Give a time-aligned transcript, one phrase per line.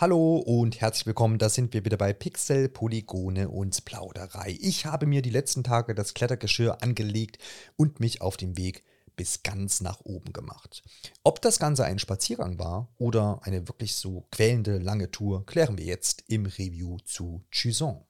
[0.00, 4.56] Hallo und herzlich willkommen, da sind wir wieder bei Pixel, Polygone und Plauderei.
[4.58, 7.36] Ich habe mir die letzten Tage das Klettergeschirr angelegt
[7.76, 8.82] und mich auf den Weg
[9.14, 10.82] bis ganz nach oben gemacht.
[11.22, 15.84] Ob das Ganze ein Spaziergang war oder eine wirklich so quälende lange Tour, klären wir
[15.84, 18.00] jetzt im Review zu Chuson.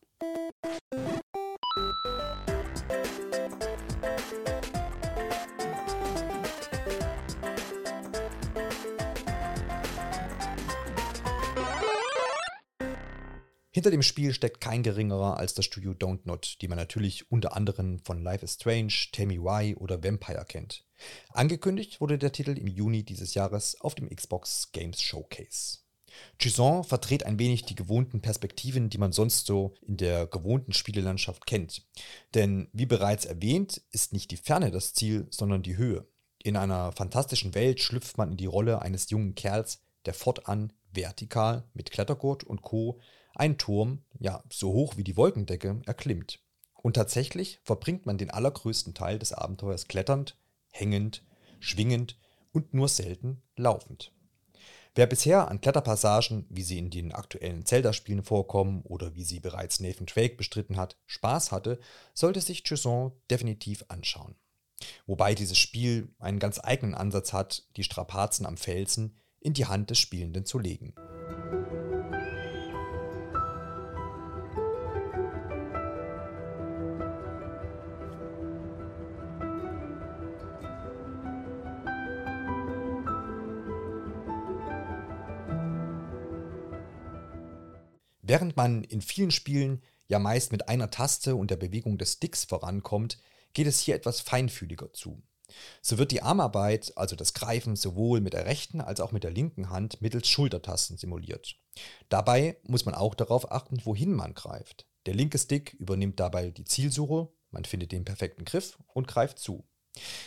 [13.73, 17.55] Hinter dem Spiel steckt kein geringerer als das Studio Don't Not, die man natürlich unter
[17.55, 20.84] anderem von Life is Strange, Tell Me Why oder Vampire kennt.
[21.33, 25.78] Angekündigt wurde der Titel im Juni dieses Jahres auf dem Xbox Games Showcase.
[26.41, 31.47] Chuson verdreht ein wenig die gewohnten Perspektiven, die man sonst so in der gewohnten Spielelandschaft
[31.47, 31.87] kennt.
[32.34, 36.09] Denn wie bereits erwähnt, ist nicht die Ferne das Ziel, sondern die Höhe.
[36.42, 41.69] In einer fantastischen Welt schlüpft man in die Rolle eines jungen Kerls, der fortan vertikal
[41.73, 43.00] mit Klettergurt und Co
[43.41, 46.41] ein Turm, ja, so hoch wie die Wolkendecke, erklimmt.
[46.75, 50.37] Und tatsächlich verbringt man den allergrößten Teil des Abenteuers kletternd,
[50.70, 51.25] hängend,
[51.59, 52.19] schwingend
[52.53, 54.12] und nur selten laufend.
[54.95, 59.81] Wer bisher an Kletterpassagen, wie sie in den aktuellen Zelda-Spielen vorkommen oder wie sie bereits
[59.81, 61.79] Nathan Drake bestritten hat, Spaß hatte,
[62.12, 64.34] sollte sich Chuson definitiv anschauen.
[65.07, 69.89] Wobei dieses Spiel einen ganz eigenen Ansatz hat, die Strapazen am Felsen in die Hand
[69.89, 70.95] des Spielenden zu legen.
[88.31, 92.45] Während man in vielen Spielen ja meist mit einer Taste und der Bewegung des Sticks
[92.45, 93.19] vorankommt,
[93.55, 95.20] geht es hier etwas feinfühliger zu.
[95.83, 99.33] So wird die Armarbeit, also das Greifen sowohl mit der rechten als auch mit der
[99.33, 101.56] linken Hand mittels Schultertasten simuliert.
[102.08, 104.86] Dabei muss man auch darauf achten, wohin man greift.
[105.06, 109.64] Der linke Stick übernimmt dabei die Zielsuche, man findet den perfekten Griff und greift zu.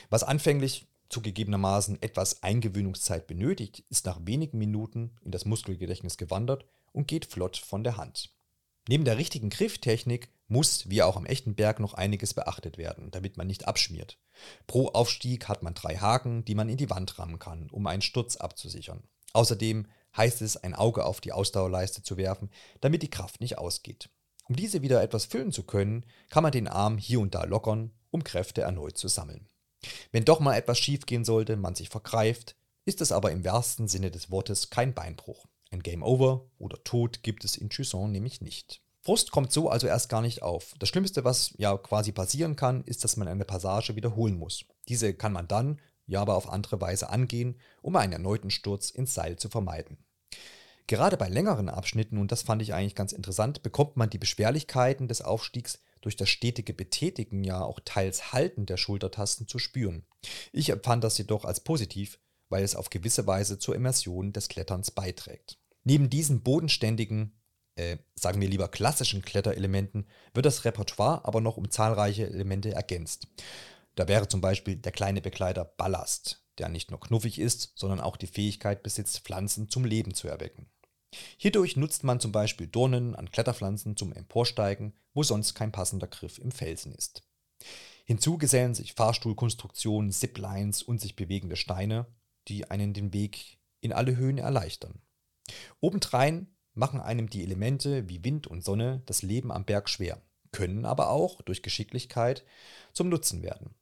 [0.09, 7.07] Was anfänglich zugegebenermaßen etwas Eingewöhnungszeit benötigt, ist nach wenigen Minuten in das Muskelgedächtnis gewandert und
[7.07, 8.33] geht flott von der Hand.
[8.87, 13.37] Neben der richtigen Grifftechnik muss, wie auch am echten Berg, noch einiges beachtet werden, damit
[13.37, 14.17] man nicht abschmiert.
[14.67, 18.01] Pro Aufstieg hat man drei Haken, die man in die Wand rammen kann, um einen
[18.01, 19.03] Sturz abzusichern.
[19.33, 22.49] Außerdem heißt es, ein Auge auf die Ausdauerleiste zu werfen,
[22.81, 24.09] damit die Kraft nicht ausgeht.
[24.47, 27.91] Um diese wieder etwas füllen zu können, kann man den Arm hier und da lockern,
[28.11, 29.47] um Kräfte erneut zu sammeln.
[30.11, 32.55] Wenn doch mal etwas schiefgehen sollte, man sich vergreift,
[32.85, 35.45] ist es aber im wahrsten Sinne des Wortes kein Beinbruch.
[35.73, 38.83] Ein Game Over oder Tod gibt es in Chuson nämlich nicht.
[39.01, 40.75] Frust kommt so also erst gar nicht auf.
[40.77, 44.65] Das Schlimmste, was ja quasi passieren kann, ist, dass man eine Passage wiederholen muss.
[44.87, 49.15] Diese kann man dann, ja aber auf andere Weise angehen, um einen erneuten Sturz ins
[49.15, 49.97] Seil zu vermeiden.
[50.85, 55.07] Gerade bei längeren Abschnitten, und das fand ich eigentlich ganz interessant, bekommt man die Beschwerlichkeiten
[55.07, 60.05] des Aufstiegs durch das stetige Betätigen, ja auch teils Halten der Schultertasten zu spüren.
[60.51, 62.19] Ich empfand das jedoch als positiv,
[62.49, 65.57] weil es auf gewisse Weise zur Immersion des Kletterns beiträgt.
[65.83, 67.33] Neben diesen bodenständigen,
[67.75, 73.27] äh, sagen wir lieber klassischen Kletterelementen, wird das Repertoire aber noch um zahlreiche Elemente ergänzt.
[73.95, 78.17] Da wäre zum Beispiel der kleine Begleiter Ballast, der nicht nur knuffig ist, sondern auch
[78.17, 80.67] die Fähigkeit besitzt, Pflanzen zum Leben zu erwecken.
[81.37, 86.39] Hierdurch nutzt man zum Beispiel Dornen an Kletterpflanzen zum Emporsteigen, wo sonst kein passender Griff
[86.39, 87.23] im Felsen ist.
[88.05, 92.07] Hinzu gesellen sich Fahrstuhlkonstruktionen, Ziplines und sich bewegende Steine,
[92.47, 95.01] die einen den Weg in alle Höhen erleichtern.
[95.79, 100.21] Obendrein machen einem die Elemente wie Wind und Sonne das Leben am Berg schwer,
[100.51, 102.43] können aber auch durch Geschicklichkeit
[102.93, 103.75] zum Nutzen werden.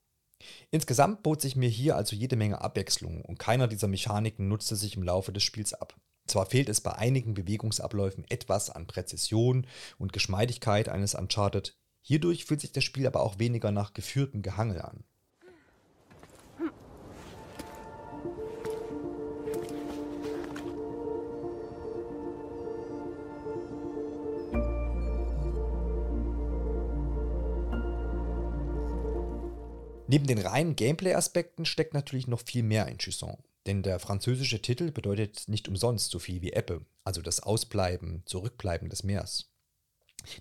[0.70, 4.96] Insgesamt bot sich mir hier also jede Menge Abwechslung und keiner dieser Mechaniken nutzte sich
[4.96, 5.96] im Laufe des Spiels ab.
[6.26, 9.66] Zwar fehlt es bei einigen Bewegungsabläufen etwas an Präzision
[9.98, 14.80] und Geschmeidigkeit eines Uncharted, hierdurch fühlt sich das Spiel aber auch weniger nach geführtem Gehangel
[14.80, 15.04] an.
[30.12, 33.38] Neben den reinen Gameplay-Aspekten steckt natürlich noch viel mehr in Chuson.
[33.64, 38.90] Denn der französische Titel bedeutet nicht umsonst so viel wie Ebbe, also das Ausbleiben, Zurückbleiben
[38.90, 39.54] des Meers.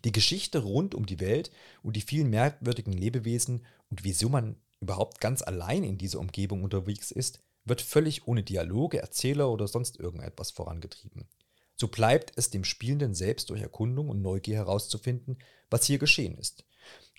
[0.03, 1.51] Die Geschichte rund um die Welt
[1.83, 7.09] und die vielen merkwürdigen Lebewesen und wieso man überhaupt ganz allein in dieser Umgebung unterwegs
[7.09, 11.29] ist, wird völlig ohne Dialoge, Erzähler oder sonst irgendetwas vorangetrieben.
[11.77, 15.38] So bleibt es dem Spielenden selbst durch Erkundung und Neugier herauszufinden,
[15.69, 16.65] was hier geschehen ist.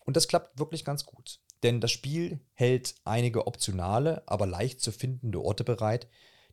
[0.04, 1.40] Und das klappt wirklich ganz gut.
[1.62, 6.08] Denn das Spiel hält einige optionale, aber leicht zu findende Orte bereit,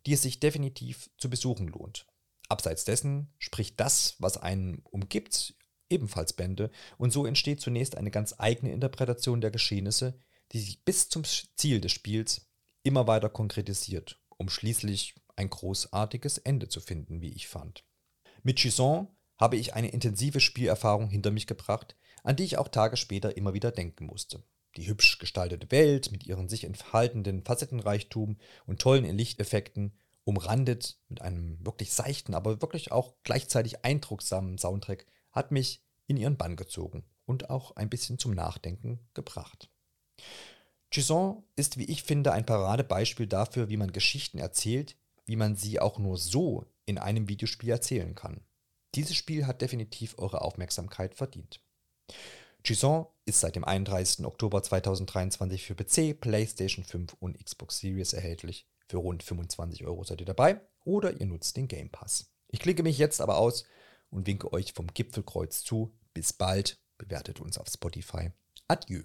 [0.06, 2.06] die es sich definitiv zu besuchen lohnt.
[2.48, 5.56] Abseits dessen spricht das, was einen umgibt,
[5.90, 10.20] ebenfalls Bände, und so entsteht zunächst eine ganz eigene Interpretation der Geschehnisse,
[10.52, 12.48] die sich bis zum Ziel des Spiels
[12.84, 17.84] immer weiter konkretisiert, um schließlich ein großartiges Ende zu finden, wie ich fand.
[18.44, 19.08] Mit Gisson
[19.38, 23.54] habe ich eine intensive Spielerfahrung hinter mich gebracht, an die ich auch Tage später immer
[23.54, 24.44] wieder denken musste.
[24.80, 29.92] Die hübsch gestaltete Welt mit ihren sich entfaltenden Facettenreichtum und tollen Lichteffekten,
[30.24, 36.38] umrandet mit einem wirklich seichten, aber wirklich auch gleichzeitig eindrucksamen Soundtrack, hat mich in ihren
[36.38, 39.70] Bann gezogen und auch ein bisschen zum Nachdenken gebracht.
[40.92, 45.82] Gisson ist, wie ich finde, ein Paradebeispiel dafür, wie man Geschichten erzählt, wie man sie
[45.82, 48.46] auch nur so in einem Videospiel erzählen kann.
[48.96, 51.60] Dieses Spiel hat definitiv eure Aufmerksamkeit verdient.
[52.64, 54.26] Gisson ist seit dem 31.
[54.26, 58.68] Oktober 2023 für PC, PlayStation 5 und Xbox Series erhältlich.
[58.88, 62.32] Für rund 25 Euro seid ihr dabei oder ihr nutzt den Game Pass.
[62.48, 63.66] Ich klicke mich jetzt aber aus
[64.10, 65.96] und winke euch vom Gipfelkreuz zu.
[66.14, 68.32] Bis bald, bewertet uns auf Spotify.
[68.68, 69.04] Adieu.